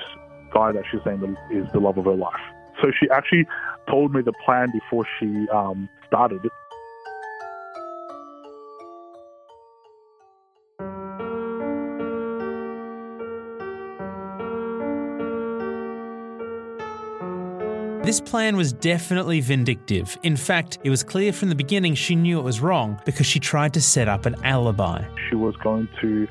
guy 0.52 0.73
that 0.73 0.85
she's 0.90 1.00
saying 1.05 1.37
is 1.50 1.67
the 1.73 1.81
love 1.81 1.99
of 1.99 2.05
her 2.05 2.14
life. 2.14 2.40
So 2.81 2.90
she 2.99 3.09
actually 3.11 3.47
told 3.90 4.14
me 4.14 4.23
the 4.23 4.33
plan 4.45 4.68
before 4.73 5.07
she 5.18 5.47
um, 5.49 5.88
started. 6.07 6.40
This 18.09 18.23
plan 18.23 18.57
was 18.57 18.73
definitely 18.73 19.40
vindictive. 19.40 20.16
In 20.23 20.35
fact, 20.35 20.78
it 20.83 20.88
was 20.88 21.02
clear 21.02 21.30
from 21.30 21.50
the 21.50 21.54
beginning 21.54 21.95
she 21.95 22.16
knew 22.16 22.38
it 22.38 22.42
was 22.42 22.59
wrong 22.59 22.99
because 23.04 23.26
she 23.26 23.38
tried 23.38 23.75
to 23.75 23.83
set 23.83 24.09
up 24.09 24.25
an 24.25 24.35
alibi. 24.45 25.04
She 25.28 25.35
was 25.35 25.54
going 25.57 25.90
to 26.00 26.26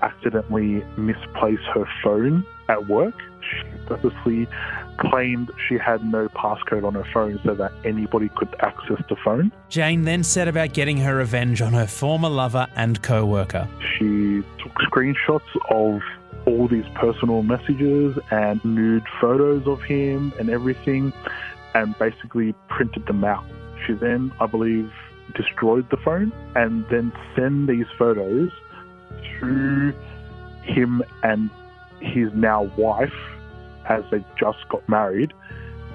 accidentally 0.00 0.82
misplace 0.96 1.60
her 1.74 1.84
phone 2.02 2.46
at 2.70 2.88
work. 2.88 3.12
She 3.42 3.78
purposely 3.84 4.48
claimed 5.00 5.50
she 5.68 5.76
had 5.78 6.04
no 6.04 6.28
passcode 6.28 6.84
on 6.84 6.94
her 6.94 7.06
phone 7.12 7.40
so 7.44 7.54
that 7.54 7.72
anybody 7.84 8.28
could 8.36 8.54
access 8.60 9.02
the 9.08 9.16
phone. 9.24 9.50
Jane 9.68 10.04
then 10.04 10.22
set 10.22 10.46
about 10.46 10.72
getting 10.72 10.98
her 10.98 11.16
revenge 11.16 11.62
on 11.62 11.72
her 11.72 11.86
former 11.86 12.28
lover 12.28 12.66
and 12.76 13.02
co 13.02 13.24
worker. 13.24 13.68
She 13.98 14.42
took 14.62 14.74
screenshots 14.90 15.40
of 15.70 16.02
all 16.46 16.68
these 16.68 16.86
personal 16.94 17.42
messages 17.42 18.18
and 18.30 18.64
nude 18.64 19.04
photos 19.20 19.66
of 19.66 19.82
him 19.82 20.32
and 20.38 20.50
everything 20.50 21.12
and 21.74 21.98
basically 21.98 22.54
printed 22.68 23.06
them 23.06 23.24
out. 23.24 23.44
She 23.86 23.94
then, 23.94 24.32
I 24.40 24.46
believe, 24.46 24.90
destroyed 25.34 25.88
the 25.90 25.96
phone 25.98 26.32
and 26.54 26.84
then 26.90 27.12
sent 27.36 27.68
these 27.68 27.86
photos 27.98 28.50
to 29.38 29.94
him 30.62 31.02
and 31.22 31.50
his 32.00 32.32
now 32.34 32.62
wife 32.76 33.12
as 33.90 34.04
they 34.10 34.24
just 34.38 34.66
got 34.68 34.88
married 34.88 35.32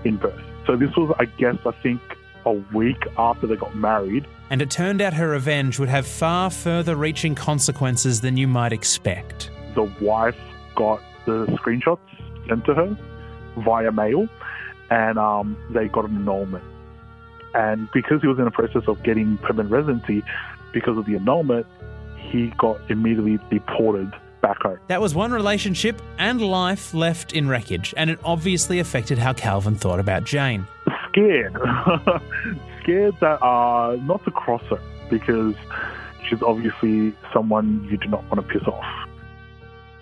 in 0.03 0.19
Perth. 0.19 0.39
So 0.67 0.75
this 0.75 0.95
was, 0.95 1.15
I 1.19 1.25
guess, 1.25 1.57
I 1.65 1.71
think 1.71 2.01
a 2.45 2.51
week 2.51 3.01
after 3.17 3.47
they 3.47 3.55
got 3.55 3.75
married. 3.75 4.27
And 4.51 4.61
it 4.61 4.69
turned 4.69 5.01
out 5.01 5.13
her 5.13 5.29
revenge 5.29 5.79
would 5.79 5.89
have 5.89 6.05
far 6.05 6.51
further 6.51 6.95
reaching 6.95 7.33
consequences 7.33 8.21
than 8.21 8.37
you 8.37 8.47
might 8.47 8.73
expect. 8.73 9.49
The 9.73 9.91
wife 10.01 10.37
got 10.75 11.01
the 11.25 11.45
screenshots 11.47 11.99
sent 12.47 12.65
to 12.65 12.75
her 12.75 12.97
via 13.57 13.91
mail, 13.91 14.27
and 14.91 15.17
um, 15.17 15.57
they 15.71 15.87
got 15.87 16.07
an 16.07 16.17
annulment. 16.17 16.63
And 17.55 17.89
because 17.93 18.21
he 18.21 18.27
was 18.27 18.37
in 18.37 18.45
the 18.45 18.51
process 18.51 18.83
of 18.87 19.01
getting 19.01 19.37
permanent 19.37 19.71
residency, 19.71 20.23
because 20.73 20.97
of 20.97 21.05
the 21.05 21.15
annulment, 21.15 21.65
he 22.17 22.51
got 22.57 22.79
immediately 22.91 23.39
deported 23.49 24.11
back 24.45 24.61
home. 24.61 24.79
That 24.87 25.01
was 25.01 25.15
one 25.15 25.31
relationship 25.31 26.01
and 26.19 26.39
life 26.39 26.93
left 26.93 27.33
in 27.33 27.49
wreckage, 27.49 27.93
and 27.97 28.09
it 28.09 28.19
obviously 28.23 28.79
affected 28.79 29.17
how 29.17 29.33
Calvin 29.33 29.75
thought 29.75 29.99
about 29.99 30.23
Jane. 30.23 30.67
Scared. 31.09 31.57
Scared 32.83 33.15
that 33.21 33.43
uh, 33.43 33.97
not 34.01 34.23
to 34.25 34.31
cross 34.31 34.61
her 34.69 34.79
because 35.09 35.55
she's 36.27 36.43
obviously 36.43 37.15
someone 37.33 37.87
you 37.89 37.97
do 37.97 38.07
not 38.07 38.23
want 38.25 38.35
to 38.35 38.53
piss 38.53 38.67
off. 38.67 38.85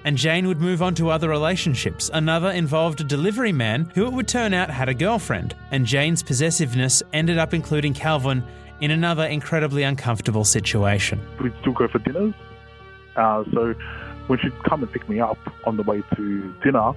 And 0.05 0.17
Jane 0.17 0.47
would 0.49 0.59
move 0.59 0.81
on 0.81 0.93
to 0.95 1.09
other 1.09 1.29
relationships. 1.29 2.11
Another 2.13 2.51
involved 2.51 2.99
a 2.99 3.05
delivery 3.05 3.53
man 3.53 3.89
who 3.95 4.05
it 4.05 4.11
would 4.11 4.27
turn 4.27 4.53
out 4.53 4.69
had 4.69 4.89
a 4.89 4.93
girlfriend. 4.93 5.55
And 5.71 5.85
Jane's 5.85 6.21
possessiveness 6.21 7.01
ended 7.13 7.37
up 7.37 7.53
including 7.53 7.93
Calvin 7.93 8.43
in 8.81 8.91
another 8.91 9.23
incredibly 9.23 9.83
uncomfortable 9.83 10.43
situation. 10.43 11.25
We'd 11.41 11.53
still 11.61 11.71
go 11.71 11.87
for 11.87 11.99
dinners. 11.99 12.33
Uh, 13.15 13.45
so 13.53 13.73
when 14.27 14.39
she'd 14.39 14.57
come 14.63 14.83
and 14.83 14.91
pick 14.91 15.07
me 15.09 15.19
up 15.19 15.37
on 15.65 15.77
the 15.77 15.83
way 15.83 16.03
to 16.15 16.55
dinner, 16.63 16.93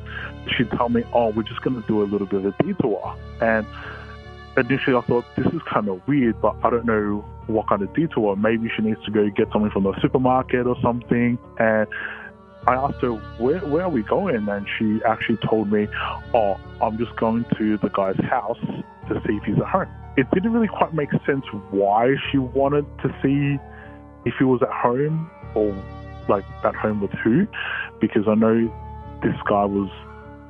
she'd 0.57 0.71
tell 0.71 0.89
me, 0.89 1.05
Oh, 1.13 1.31
we're 1.31 1.43
just 1.43 1.63
going 1.63 1.81
to 1.81 1.87
do 1.87 2.03
a 2.03 2.05
little 2.05 2.27
bit 2.27 2.45
of 2.45 2.55
a 2.59 2.63
detour. 2.63 3.17
And 3.41 3.67
initially 4.57 4.97
I 4.97 5.01
thought, 5.03 5.25
This 5.37 5.47
is 5.47 5.61
kind 5.63 5.89
of 5.89 6.07
weird, 6.07 6.41
but 6.41 6.57
I 6.63 6.71
don't 6.71 6.87
know 6.87 7.25
what 7.47 7.69
kind 7.69 7.83
of 7.83 7.93
detour. 7.95 8.37
Maybe 8.37 8.71
she 8.75 8.83
needs 8.83 9.03
to 9.05 9.11
go 9.11 9.29
get 9.31 9.49
something 9.53 9.71
from 9.71 9.85
the 9.85 9.99
supermarket 10.01 10.67
or 10.67 10.77
something. 10.83 11.39
And 11.59 11.87
I 12.67 12.75
asked 12.75 13.01
her, 13.03 13.13
where, 13.39 13.61
where 13.61 13.85
are 13.85 13.91
we 13.91 14.03
going? 14.03 14.49
And 14.49 14.67
she 14.77 15.01
actually 15.05 15.39
told 15.49 15.71
me, 15.71 15.87
Oh, 16.35 16.59
I'm 16.83 16.99
just 16.99 17.15
going 17.17 17.45
to 17.59 17.79
the 17.79 17.91
guy's 17.91 18.19
house 18.25 18.59
to 19.09 19.23
see 19.27 19.35
if 19.35 19.45
he's 19.45 19.59
at 19.59 19.67
home 19.67 19.89
it 20.17 20.31
didn't 20.31 20.53
really 20.53 20.69
quite 20.69 20.95
make 20.95 21.11
sense 21.27 21.45
why 21.71 22.15
she 22.31 22.39
wanted 22.39 22.87
to 23.03 23.09
see 23.23 23.59
if 24.25 24.35
he 24.39 24.45
was 24.45 24.63
at 24.63 24.71
home 24.71 25.31
or 25.55 25.73
like 26.29 26.45
at 26.65 26.75
home 26.75 27.01
with 27.01 27.13
who, 27.13 27.47
because 28.01 28.27
I 28.29 28.35
know 28.35 28.73
this 29.23 29.37
guy 29.49 29.65
was 29.65 29.91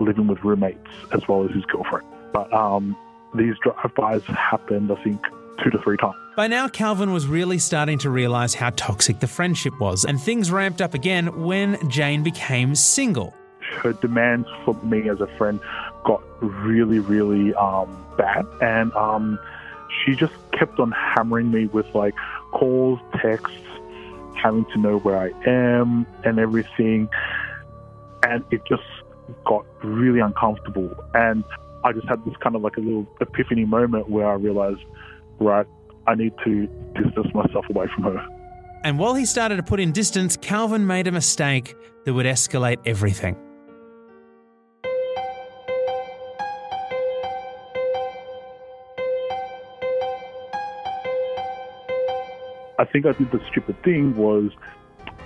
living 0.00 0.26
with 0.26 0.42
roommates 0.44 0.88
as 1.12 1.26
well 1.28 1.44
as 1.44 1.50
his 1.52 1.64
girlfriend. 1.64 2.06
But 2.32 2.52
um, 2.52 2.96
these 3.34 3.54
drive-bys 3.62 4.24
happened, 4.24 4.92
I 4.92 5.02
think, 5.02 5.20
two 5.62 5.70
to 5.70 5.78
three 5.78 5.96
times. 5.96 6.16
By 6.36 6.48
now, 6.48 6.68
Calvin 6.68 7.12
was 7.12 7.26
really 7.26 7.58
starting 7.58 7.98
to 8.00 8.10
realize 8.10 8.54
how 8.54 8.70
toxic 8.70 9.20
the 9.20 9.26
friendship 9.26 9.80
was, 9.80 10.04
and 10.04 10.20
things 10.20 10.50
ramped 10.50 10.82
up 10.82 10.92
again 10.92 11.44
when 11.44 11.88
Jane 11.88 12.22
became 12.22 12.74
single. 12.74 13.34
Her 13.78 13.94
demands 13.94 14.46
for 14.64 14.74
me 14.84 15.08
as 15.08 15.20
a 15.20 15.26
friend 15.38 15.60
got 16.04 16.22
really, 16.42 16.98
really 16.98 17.54
um, 17.54 17.88
bad, 18.18 18.44
and 18.60 18.92
um, 18.92 19.38
she 20.04 20.14
just 20.14 20.34
kept 20.52 20.78
on 20.78 20.92
hammering 20.92 21.50
me 21.50 21.66
with 21.66 21.86
like 21.94 22.14
calls, 22.52 23.00
texts, 23.22 23.56
having 24.42 24.64
to 24.66 24.78
know 24.78 24.98
where 24.98 25.18
I 25.18 25.30
am 25.48 26.06
and 26.24 26.38
everything. 26.38 27.08
And 28.22 28.44
it 28.50 28.62
just 28.68 28.82
got 29.44 29.64
really 29.82 30.20
uncomfortable. 30.20 30.94
And 31.14 31.44
I 31.84 31.92
just 31.92 32.08
had 32.08 32.24
this 32.24 32.34
kind 32.42 32.56
of 32.56 32.62
like 32.62 32.76
a 32.76 32.80
little 32.80 33.06
epiphany 33.20 33.64
moment 33.64 34.08
where 34.08 34.26
I 34.26 34.34
realized, 34.34 34.80
right, 35.38 35.66
I 36.06 36.14
need 36.14 36.32
to 36.44 36.66
distance 36.94 37.32
myself 37.34 37.68
away 37.68 37.86
from 37.94 38.04
her. 38.04 38.26
And 38.84 38.98
while 38.98 39.14
he 39.14 39.26
started 39.26 39.56
to 39.56 39.62
put 39.62 39.80
in 39.80 39.92
distance, 39.92 40.36
Calvin 40.36 40.86
made 40.86 41.06
a 41.06 41.12
mistake 41.12 41.74
that 42.04 42.14
would 42.14 42.26
escalate 42.26 42.78
everything. 42.86 43.36
I 52.78 52.84
think 52.84 53.06
I 53.06 53.12
did 53.12 53.30
the 53.30 53.40
stupid 53.50 53.82
thing 53.82 54.16
was 54.16 54.50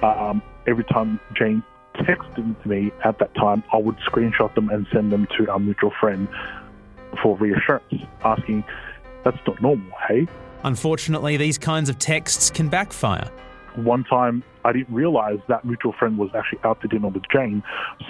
um, 0.03 0.43
every 0.67 0.85
time 0.85 1.21
Jane 1.35 1.63
texted 1.97 2.67
me 2.67 2.93
at 3.05 3.19
that 3.19 3.35
time, 3.35 3.63
I 3.73 3.77
would 3.77 3.97
screenshot 3.99 4.55
them 4.55 4.69
and 4.71 4.87
send 4.93 5.13
them 5.13 5.27
to 5.39 5.51
our 5.51 5.59
mutual 5.59 5.93
friend 6.01 6.29
for 7.23 7.37
reassurance, 7.37 7.93
asking, 8.25 8.65
that's 9.25 9.39
not 9.47 9.61
normal, 9.61 9.91
hey? 10.09 10.27
Unfortunately, 10.65 11.37
these 11.37 11.59
kinds 11.59 11.89
of 11.89 11.99
texts 11.99 12.51
can 12.51 12.69
backfire. 12.69 13.31
One 13.77 14.05
time, 14.05 14.43
I 14.65 14.73
didn't 14.73 14.95
realize 14.95 15.39
that 15.49 15.65
mutual 15.65 15.93
friend 15.93 16.19
was 16.19 16.31
actually 16.35 16.61
out 16.65 16.81
to 16.83 16.89
dinner 16.89 17.09
with 17.09 17.23
Jane. 17.33 17.63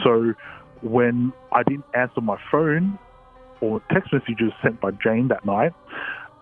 So 0.03 0.35
when 0.83 1.33
I 1.53 1.63
didn't 1.63 1.85
answer 1.95 2.21
my 2.21 2.39
phone 2.51 2.99
or 3.61 3.81
text 3.93 4.13
messages 4.13 4.53
sent 4.63 4.81
by 4.81 4.91
Jane 4.93 5.29
that 5.29 5.45
night, 5.45 5.73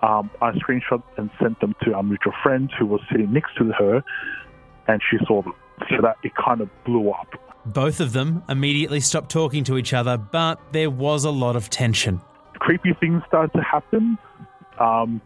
um, 0.03 0.31
I 0.41 0.53
screenshot 0.53 1.03
and 1.17 1.31
sent 1.41 1.61
them 1.61 1.75
to 1.83 1.95
our 1.95 2.03
mutual 2.03 2.33
friend 2.43 2.71
who 2.79 2.87
was 2.87 3.01
sitting 3.11 3.33
next 3.33 3.57
to 3.57 3.73
her, 3.73 4.05
and 4.87 5.01
she 5.11 5.19
saw 5.27 5.43
them. 5.43 5.55
So 5.91 6.03
that 6.03 6.17
it 6.25 6.33
kind 6.35 6.61
of 6.61 6.69
blew 6.85 7.11
up. 7.11 7.35
Both 7.65 8.01
of 8.01 8.13
them 8.13 8.43
immediately 8.49 8.99
stopped 8.99 9.31
talking 9.31 9.63
to 9.65 9.79
each 9.79 9.93
other, 9.93 10.17
but 10.17 10.61
there 10.73 10.91
was 10.91 11.25
a 11.25 11.31
lot 11.31 11.55
of 11.55 11.71
tension. 11.71 12.21
Creepy 12.59 12.95
things 12.95 13.23
started 13.29 13.53
to 13.53 13.63
happen. 13.63 14.19
Um, 14.81 15.21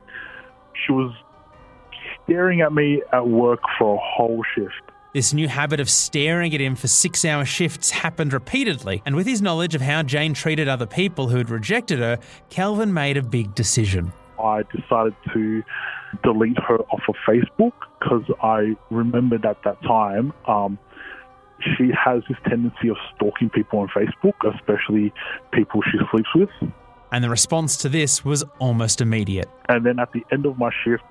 she 0.75 0.93
was 0.93 1.15
staring 2.25 2.61
at 2.61 2.73
me 2.73 3.03
at 3.13 3.27
work 3.27 3.61
for 3.79 3.95
a 3.95 3.99
whole 3.99 4.43
shift. 4.55 4.75
This 5.15 5.35
new 5.35 5.49
habit 5.49 5.79
of 5.79 5.91
staring 5.91 6.55
at 6.55 6.61
him 6.61 6.75
for 6.75 6.89
six 6.89 7.25
hour 7.25 7.45
shifts 7.45 7.91
happened 7.91 8.33
repeatedly, 8.33 9.03
and 9.05 9.15
with 9.15 9.27
his 9.27 9.43
knowledge 9.43 9.75
of 9.75 9.81
how 9.83 10.03
Jane 10.03 10.33
treated 10.35 10.69
other 10.69 10.87
people 10.87 11.29
who 11.29 11.37
had 11.37 11.51
rejected 11.51 11.99
her, 11.99 12.19
Calvin 12.49 12.93
made 12.93 13.17
a 13.17 13.23
big 13.23 13.55
decision. 13.55 14.13
I 14.43 14.63
decided 14.75 15.15
to 15.33 15.63
delete 16.23 16.59
her 16.59 16.79
off 16.79 17.03
of 17.09 17.15
Facebook 17.27 17.73
because 18.01 18.25
I 18.43 18.77
remembered 18.91 19.45
at 19.45 19.63
that 19.65 19.81
time 19.83 20.33
um, 20.47 20.79
she 21.77 21.91
has 21.93 22.23
this 22.29 22.39
tendency 22.49 22.89
of 22.89 22.97
stalking 23.15 23.51
people 23.51 23.81
on 23.81 23.89
Facebook, 23.89 24.35
especially 24.55 25.13
people 25.53 25.81
she 25.91 25.99
sleeps 26.11 26.29
with. 26.35 26.51
And 27.13 27.23
the 27.23 27.31
response 27.31 27.77
to 27.79 27.89
this 27.89 28.25
was 28.25 28.43
almost 28.59 29.01
immediate. 29.01 29.49
And 29.69 29.85
then 29.85 29.99
at 29.99 30.13
the 30.13 30.25
end 30.33 30.47
of 30.47 30.59
my 30.59 30.71
shift, 30.83 31.05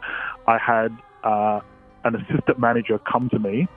I 0.47 0.57
had 0.57 0.97
uh, 1.23 1.61
an 2.03 2.15
assistant 2.15 2.59
manager 2.59 3.00
come 3.00 3.29
to 3.29 3.39
me, 3.39 3.67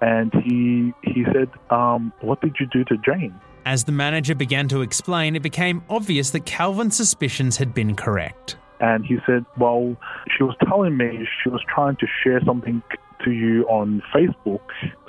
and 0.00 0.32
he 0.44 0.92
he 1.02 1.24
said, 1.32 1.48
um, 1.70 2.12
"What 2.20 2.42
did 2.42 2.56
you 2.60 2.66
do 2.66 2.84
to 2.84 2.98
Jane?" 2.98 3.34
As 3.64 3.84
the 3.84 3.92
manager 3.92 4.34
began 4.34 4.68
to 4.68 4.82
explain, 4.82 5.36
it 5.36 5.42
became 5.42 5.82
obvious 5.88 6.30
that 6.30 6.44
Calvin's 6.44 6.96
suspicions 6.96 7.56
had 7.56 7.72
been 7.72 7.96
correct. 7.96 8.58
And 8.80 9.04
he 9.04 9.18
said, 9.26 9.44
Well, 9.58 9.96
she 10.36 10.42
was 10.42 10.56
telling 10.66 10.96
me 10.96 11.26
she 11.42 11.48
was 11.48 11.62
trying 11.72 11.96
to 11.96 12.06
share 12.22 12.40
something 12.44 12.82
to 13.24 13.30
you 13.30 13.64
on 13.68 14.02
Facebook, 14.14 14.60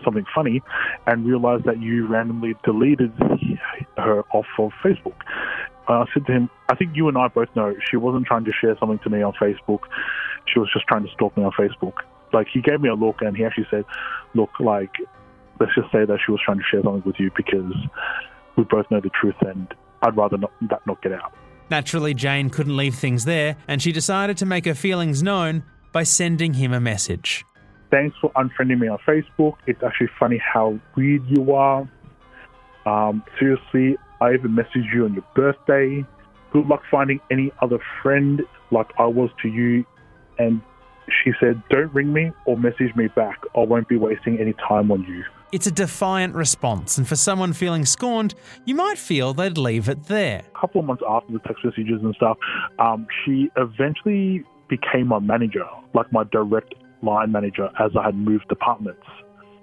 something 0.03 0.25
funny, 0.33 0.61
and 1.07 1.25
realized 1.25 1.65
that 1.65 1.81
you 1.81 2.07
randomly 2.07 2.53
deleted 2.63 3.11
her 3.97 4.23
off 4.33 4.45
of 4.59 4.71
Facebook. 4.83 5.15
I 5.87 6.05
said 6.13 6.25
to 6.25 6.31
him, 6.31 6.49
I 6.69 6.75
think 6.75 6.95
you 6.95 7.07
and 7.07 7.17
I 7.17 7.27
both 7.27 7.49
know 7.55 7.75
she 7.89 7.97
wasn't 7.97 8.25
trying 8.25 8.45
to 8.45 8.51
share 8.51 8.75
something 8.79 8.99
to 9.03 9.09
me 9.09 9.21
on 9.21 9.33
Facebook. 9.33 9.81
She 10.51 10.59
was 10.59 10.69
just 10.73 10.87
trying 10.87 11.05
to 11.05 11.11
stalk 11.11 11.37
me 11.37 11.43
on 11.43 11.51
Facebook. 11.51 11.93
Like, 12.33 12.47
he 12.51 12.61
gave 12.61 12.81
me 12.81 12.89
a 12.89 12.95
look 12.95 13.17
and 13.21 13.37
he 13.37 13.45
actually 13.45 13.67
said, 13.69 13.85
Look, 14.33 14.49
like, 14.59 14.95
let's 15.59 15.73
just 15.75 15.91
say 15.91 16.05
that 16.05 16.19
she 16.25 16.31
was 16.31 16.41
trying 16.43 16.57
to 16.57 16.63
share 16.69 16.81
something 16.83 17.03
with 17.05 17.19
you 17.19 17.31
because 17.35 17.73
we 18.57 18.63
both 18.63 18.89
know 18.89 18.99
the 18.99 19.09
truth 19.09 19.35
and 19.41 19.73
I'd 20.01 20.17
rather 20.17 20.37
not, 20.37 20.51
that 20.69 20.85
not 20.87 21.01
get 21.01 21.13
out. 21.13 21.33
Naturally, 21.69 22.13
Jane 22.13 22.49
couldn't 22.49 22.77
leave 22.77 22.95
things 22.95 23.25
there, 23.25 23.57
and 23.67 23.81
she 23.81 23.91
decided 23.91 24.37
to 24.37 24.45
make 24.45 24.65
her 24.65 24.75
feelings 24.75 25.23
known 25.23 25.63
by 25.91 26.03
sending 26.03 26.53
him 26.53 26.73
a 26.73 26.79
message. 26.79 27.45
Thanks 27.91 28.15
for 28.19 28.31
unfriending 28.33 28.79
me 28.79 28.87
on 28.87 28.99
Facebook. 29.07 29.55
It's 29.65 29.81
actually 29.83 30.09
funny 30.19 30.37
how 30.37 30.79
weird 30.95 31.23
you 31.27 31.53
are. 31.53 31.87
Um, 32.85 33.23
seriously, 33.39 33.97
I 34.21 34.33
even 34.33 34.51
messaged 34.51 34.93
you 34.93 35.05
on 35.05 35.13
your 35.13 35.25
birthday. 35.35 36.05
Good 36.51 36.67
luck 36.67 36.83
finding 36.89 37.19
any 37.31 37.51
other 37.61 37.79
friend 38.01 38.41
like 38.71 38.87
I 38.99 39.05
was 39.05 39.29
to 39.41 39.47
you. 39.47 39.85
And 40.37 40.61
she 41.23 41.31
said, 41.39 41.61
Don't 41.69 41.93
ring 41.93 42.13
me 42.13 42.31
or 42.45 42.57
message 42.57 42.95
me 42.95 43.07
back. 43.15 43.39
I 43.55 43.61
won't 43.61 43.87
be 43.87 43.97
wasting 43.97 44.39
any 44.39 44.53
time 44.53 44.91
on 44.91 45.03
you. 45.03 45.23
It's 45.55 45.67
a 45.67 45.71
defiant 45.71 46.35
response, 46.35 46.97
and 46.97 47.07
for 47.07 47.15
someone 47.15 47.53
feeling 47.53 47.85
scorned, 47.85 48.35
you 48.65 48.75
might 48.75 48.97
feel 48.97 49.33
they'd 49.33 49.57
leave 49.57 49.87
it 49.87 50.03
there. 50.03 50.43
A 50.53 50.59
couple 50.59 50.81
of 50.81 50.85
months 50.85 51.01
after 51.07 51.31
the 51.31 51.39
text 51.39 51.63
messages 51.63 52.01
and 52.03 52.13
stuff, 52.13 52.37
um, 52.77 53.07
she 53.23 53.49
eventually 53.55 54.43
became 54.67 55.07
my 55.07 55.19
manager, 55.19 55.63
like 55.93 56.11
my 56.11 56.25
direct 56.25 56.75
line 57.01 57.31
manager, 57.31 57.69
as 57.79 57.91
I 57.97 58.03
had 58.03 58.15
moved 58.15 58.49
departments. 58.49 59.07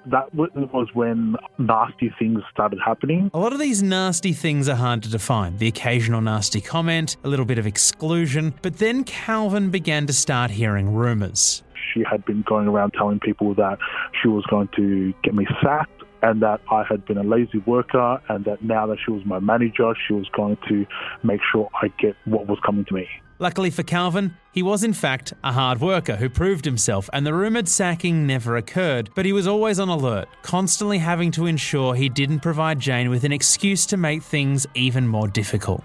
That 0.06 0.34
was 0.34 0.88
when 0.94 1.36
nasty 1.58 2.10
things 2.18 2.40
started 2.50 2.78
happening. 2.82 3.30
A 3.34 3.38
lot 3.38 3.52
of 3.52 3.58
these 3.58 3.82
nasty 3.82 4.32
things 4.32 4.70
are 4.70 4.76
hard 4.76 5.02
to 5.02 5.10
define 5.10 5.58
the 5.58 5.68
occasional 5.68 6.22
nasty 6.22 6.62
comment, 6.62 7.18
a 7.22 7.28
little 7.28 7.44
bit 7.44 7.58
of 7.58 7.66
exclusion, 7.66 8.54
but 8.62 8.78
then 8.78 9.04
Calvin 9.04 9.68
began 9.68 10.06
to 10.06 10.14
start 10.14 10.52
hearing 10.52 10.94
rumours 10.94 11.62
she 11.92 12.02
had 12.08 12.24
been 12.24 12.42
going 12.42 12.68
around 12.68 12.92
telling 12.92 13.20
people 13.20 13.54
that 13.54 13.78
she 14.20 14.28
was 14.28 14.44
going 14.46 14.68
to 14.76 15.12
get 15.22 15.34
me 15.34 15.46
sacked 15.62 16.02
and 16.22 16.40
that 16.40 16.60
I 16.70 16.84
had 16.88 17.04
been 17.04 17.18
a 17.18 17.22
lazy 17.22 17.58
worker 17.58 18.20
and 18.28 18.44
that 18.44 18.62
now 18.62 18.86
that 18.86 18.98
she 19.04 19.10
was 19.10 19.24
my 19.24 19.40
manager, 19.40 19.92
she 20.06 20.14
was 20.14 20.28
going 20.28 20.56
to 20.68 20.86
make 21.22 21.40
sure 21.50 21.68
I 21.82 21.88
get 21.98 22.16
what 22.24 22.46
was 22.46 22.58
coming 22.64 22.84
to 22.86 22.94
me. 22.94 23.08
Luckily 23.38 23.70
for 23.70 23.82
Calvin, 23.82 24.36
he 24.52 24.62
was 24.62 24.84
in 24.84 24.92
fact 24.92 25.32
a 25.42 25.52
hard 25.52 25.80
worker 25.80 26.14
who 26.14 26.30
proved 26.30 26.64
himself, 26.64 27.10
and 27.12 27.26
the 27.26 27.34
rumoured 27.34 27.68
sacking 27.68 28.24
never 28.24 28.56
occurred. 28.56 29.10
But 29.16 29.26
he 29.26 29.32
was 29.32 29.48
always 29.48 29.80
on 29.80 29.88
alert, 29.88 30.28
constantly 30.42 30.98
having 30.98 31.32
to 31.32 31.46
ensure 31.46 31.94
he 31.94 32.08
didn't 32.08 32.38
provide 32.38 32.78
Jane 32.78 33.10
with 33.10 33.24
an 33.24 33.32
excuse 33.32 33.84
to 33.86 33.96
make 33.96 34.22
things 34.22 34.64
even 34.76 35.08
more 35.08 35.26
difficult. 35.26 35.82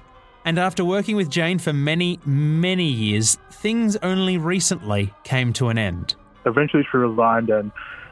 And 0.48 0.58
after 0.58 0.86
working 0.86 1.18
with 1.18 1.30
Jane 1.30 1.60
for 1.60 1.74
many, 1.74 2.22
many 2.24 2.88
years, 2.88 3.38
things 3.51 3.98
only 3.98 4.38
recently 4.38 5.14
came 5.25 5.51
to 5.51 5.68
an 5.68 5.77
end. 5.77 6.16
Eventually, 6.46 6.88
she 6.90 6.96
resigned 6.96 7.50
and 7.50 7.70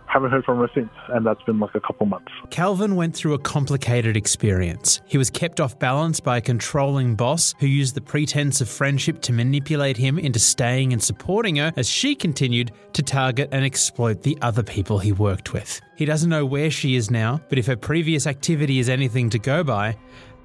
haven't 0.07 0.31
heard 0.31 0.43
from 0.43 0.59
her 0.59 0.69
since, 0.75 0.89
and 1.07 1.25
that's 1.25 1.41
been 1.43 1.61
like 1.61 1.73
a 1.75 1.79
couple 1.79 2.05
months. 2.05 2.33
Calvin 2.49 2.97
went 2.97 3.15
through 3.15 3.35
a 3.35 3.39
complicated 3.39 4.17
experience. 4.17 4.99
He 5.05 5.17
was 5.17 5.29
kept 5.29 5.61
off 5.61 5.79
balance 5.79 6.19
by 6.19 6.35
a 6.35 6.41
controlling 6.41 7.15
boss 7.15 7.55
who 7.59 7.67
used 7.67 7.95
the 7.95 8.01
pretense 8.01 8.59
of 8.59 8.67
friendship 8.67 9.21
to 9.21 9.31
manipulate 9.31 9.95
him 9.95 10.19
into 10.19 10.39
staying 10.39 10.91
and 10.91 11.01
supporting 11.01 11.55
her 11.55 11.71
as 11.77 11.87
she 11.87 12.15
continued 12.15 12.73
to 12.91 13.01
target 13.01 13.47
and 13.53 13.63
exploit 13.63 14.23
the 14.23 14.37
other 14.41 14.61
people 14.61 14.99
he 14.99 15.13
worked 15.13 15.53
with. 15.53 15.79
He 15.95 16.03
doesn't 16.03 16.29
know 16.29 16.45
where 16.45 16.69
she 16.69 16.97
is 16.97 17.09
now, 17.09 17.39
but 17.47 17.57
if 17.57 17.65
her 17.67 17.77
previous 17.77 18.27
activity 18.27 18.79
is 18.79 18.89
anything 18.89 19.29
to 19.29 19.39
go 19.39 19.63
by, 19.63 19.95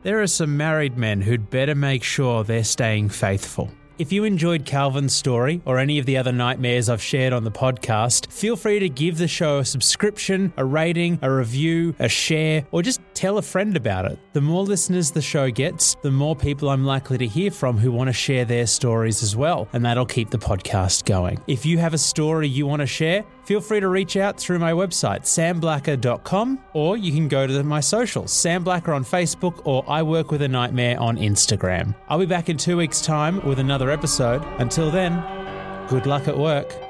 there 0.02 0.22
are 0.22 0.26
some 0.26 0.56
married 0.56 0.96
men 0.96 1.20
who'd 1.20 1.50
better 1.50 1.74
make 1.74 2.02
sure 2.02 2.44
they're 2.44 2.64
staying 2.64 3.08
faithful. 3.08 3.70
If 4.00 4.12
you 4.12 4.24
enjoyed 4.24 4.64
Calvin's 4.64 5.12
story 5.12 5.60
or 5.66 5.78
any 5.78 5.98
of 5.98 6.06
the 6.06 6.16
other 6.16 6.32
nightmares 6.32 6.88
I've 6.88 7.02
shared 7.02 7.34
on 7.34 7.44
the 7.44 7.50
podcast, 7.50 8.32
feel 8.32 8.56
free 8.56 8.78
to 8.78 8.88
give 8.88 9.18
the 9.18 9.28
show 9.28 9.58
a 9.58 9.64
subscription, 9.66 10.54
a 10.56 10.64
rating, 10.64 11.18
a 11.20 11.30
review, 11.30 11.94
a 11.98 12.08
share, 12.08 12.64
or 12.70 12.80
just 12.80 13.02
tell 13.12 13.36
a 13.36 13.42
friend 13.42 13.76
about 13.76 14.06
it. 14.06 14.18
The 14.32 14.40
more 14.40 14.62
listeners 14.62 15.10
the 15.10 15.20
show 15.20 15.50
gets, 15.50 15.96
the 15.96 16.10
more 16.10 16.34
people 16.34 16.70
I'm 16.70 16.86
likely 16.86 17.18
to 17.18 17.26
hear 17.26 17.50
from 17.50 17.76
who 17.76 17.92
want 17.92 18.08
to 18.08 18.14
share 18.14 18.46
their 18.46 18.66
stories 18.66 19.22
as 19.22 19.36
well, 19.36 19.68
and 19.74 19.84
that'll 19.84 20.06
keep 20.06 20.30
the 20.30 20.38
podcast 20.38 21.04
going. 21.04 21.38
If 21.46 21.66
you 21.66 21.76
have 21.76 21.92
a 21.92 21.98
story 21.98 22.48
you 22.48 22.66
want 22.66 22.80
to 22.80 22.86
share, 22.86 23.22
feel 23.44 23.61
free 23.61 23.81
to 23.81 23.88
reach 23.88 24.16
out 24.16 24.38
through 24.38 24.59
my 24.59 24.72
website, 24.72 25.22
samblacker.com, 25.22 26.61
or 26.72 26.96
you 26.96 27.12
can 27.12 27.29
go 27.29 27.46
to 27.46 27.62
my 27.62 27.81
socials, 27.81 28.33
Sam 28.33 28.64
Blacker 28.64 28.92
on 28.92 29.05
Facebook 29.05 29.61
or 29.64 29.85
I 29.88 30.03
Work 30.03 30.31
With 30.31 30.42
a 30.42 30.48
Nightmare 30.48 30.98
on 30.98 31.16
Instagram. 31.16 31.94
I'll 32.09 32.18
be 32.18 32.26
back 32.26 32.48
in 32.48 32.57
two 32.57 32.76
weeks' 32.76 33.00
time 33.00 33.44
with 33.46 33.59
another 33.59 33.90
episode. 33.90 34.42
Until 34.59 34.90
then, 34.90 35.22
good 35.88 36.07
luck 36.07 36.29
at 36.29 36.37
work. 36.37 36.89